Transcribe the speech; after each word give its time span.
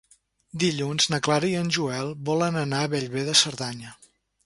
Dilluns 0.63 1.07
na 1.15 1.19
Clara 1.27 1.51
i 1.51 1.55
en 1.61 1.71
Joel 1.79 2.11
volen 2.33 2.61
anar 2.65 2.83
a 2.87 2.91
Bellver 2.97 3.29
de 3.33 3.41
Cerdanya. 3.47 3.99